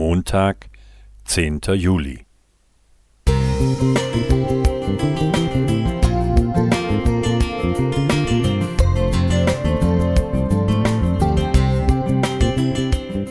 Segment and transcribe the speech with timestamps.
[0.00, 0.70] Montag,
[1.26, 1.60] 10.
[1.74, 2.24] Juli.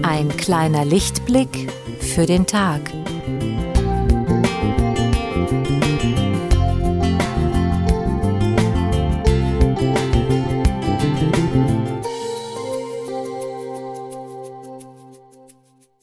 [0.04, 2.82] Ein kleiner Lichtblick für den Tag.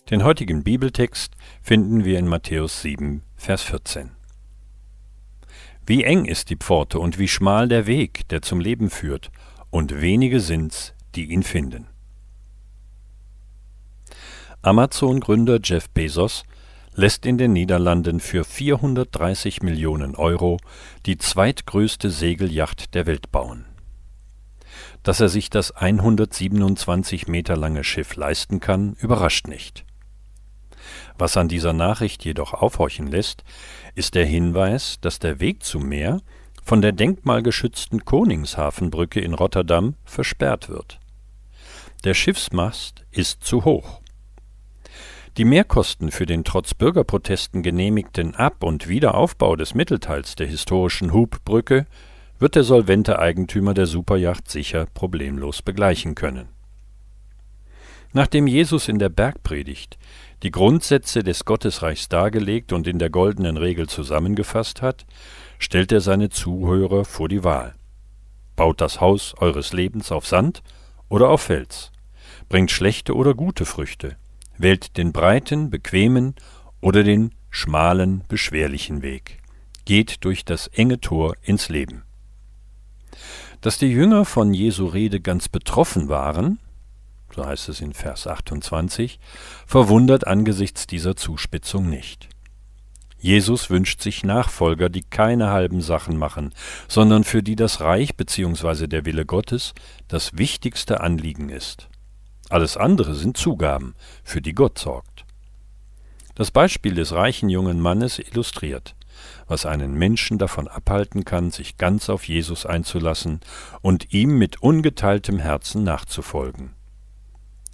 [0.08, 4.12] Den heutigen Bibeltext finden wir in Matthäus 7, Vers 14.
[5.84, 9.32] Wie eng ist die Pforte und wie schmal der Weg, der zum Leben führt,
[9.70, 11.88] und wenige sind's, die ihn finden.
[14.62, 16.44] Amazon-Gründer Jeff Bezos
[16.94, 20.58] lässt in den Niederlanden für 430 Millionen Euro
[21.06, 23.64] die zweitgrößte Segelyacht der Welt bauen.
[25.02, 29.84] Dass er sich das 127 Meter lange Schiff leisten kann, überrascht nicht.
[31.18, 33.44] Was an dieser Nachricht jedoch aufhorchen lässt,
[33.94, 36.20] ist der Hinweis, dass der Weg zum Meer
[36.62, 40.98] von der denkmalgeschützten Koningshafenbrücke in Rotterdam versperrt wird.
[42.04, 44.00] Der Schiffsmast ist zu hoch.
[45.36, 51.86] Die Mehrkosten für den trotz Bürgerprotesten genehmigten Ab- und Wiederaufbau des Mittelteils der historischen Hubbrücke
[52.38, 56.55] wird der solvente Eigentümer der Superjacht sicher problemlos begleichen können.
[58.16, 59.98] Nachdem Jesus in der Bergpredigt
[60.42, 65.04] die Grundsätze des Gottesreichs dargelegt und in der goldenen Regel zusammengefasst hat,
[65.58, 67.74] stellt er seine Zuhörer vor die Wahl.
[68.56, 70.62] Baut das Haus eures Lebens auf Sand
[71.10, 71.92] oder auf Fels?
[72.48, 74.16] Bringt schlechte oder gute Früchte?
[74.56, 76.36] Wählt den breiten, bequemen
[76.80, 79.42] oder den schmalen, beschwerlichen Weg.
[79.84, 82.04] Geht durch das enge Tor ins Leben.
[83.60, 86.60] Dass die Jünger von Jesu Rede ganz betroffen waren,
[87.34, 89.18] so heißt es in Vers 28,
[89.66, 92.28] verwundert angesichts dieser Zuspitzung nicht.
[93.18, 96.54] Jesus wünscht sich Nachfolger, die keine halben Sachen machen,
[96.86, 98.86] sondern für die das Reich bzw.
[98.86, 99.74] der Wille Gottes
[100.06, 101.88] das wichtigste Anliegen ist.
[102.48, 105.24] Alles andere sind Zugaben, für die Gott sorgt.
[106.36, 108.94] Das Beispiel des reichen jungen Mannes illustriert,
[109.48, 113.40] was einen Menschen davon abhalten kann, sich ganz auf Jesus einzulassen
[113.80, 116.75] und ihm mit ungeteiltem Herzen nachzufolgen.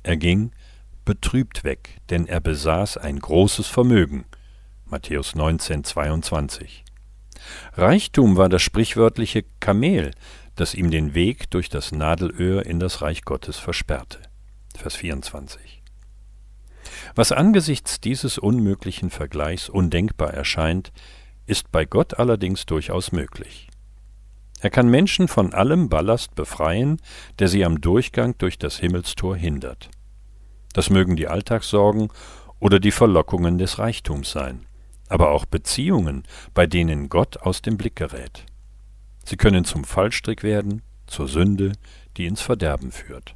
[0.03, 0.53] Er ging
[1.05, 4.25] betrübt weg, denn er besaß ein großes Vermögen.
[4.87, 6.85] Matthäus 19, 22.
[7.75, 10.13] Reichtum war das sprichwörtliche Kamel,
[10.55, 14.21] das ihm den Weg durch das Nadelöhr in das Reich Gottes versperrte.
[14.77, 15.83] Vers 24.
[17.15, 20.93] Was angesichts dieses unmöglichen Vergleichs undenkbar erscheint,
[21.47, 23.69] ist bei Gott allerdings durchaus möglich.
[24.62, 27.00] Er kann Menschen von allem Ballast befreien,
[27.41, 29.91] der sie am Durchgang durch das Himmelstor hindert.
[30.73, 32.11] Das mögen die Alltagssorgen
[32.61, 34.65] oder die Verlockungen des Reichtums sein,
[35.09, 36.22] aber auch Beziehungen,
[36.55, 38.47] bei denen Gott aus dem Blick gerät.
[39.25, 41.72] Sie können zum Fallstrick werden, zur Sünde,
[42.17, 43.34] die ins Verderben führt.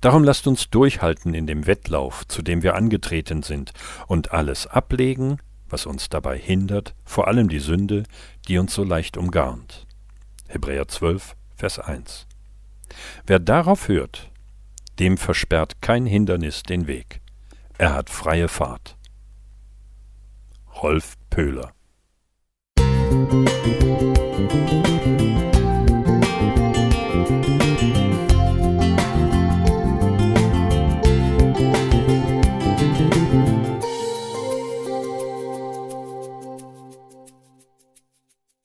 [0.00, 3.72] Darum lasst uns durchhalten in dem Wettlauf, zu dem wir angetreten sind,
[4.06, 5.38] und alles ablegen,
[5.74, 8.04] was uns dabei hindert, vor allem die Sünde,
[8.46, 9.88] die uns so leicht umgarnt.
[10.46, 12.28] Hebräer 12, Vers 1.
[13.26, 14.30] Wer darauf hört,
[15.00, 17.20] dem versperrt kein Hindernis den Weg.
[17.76, 18.96] Er hat freie Fahrt.
[20.80, 21.72] Rolf Pöhler
[22.76, 24.83] Musik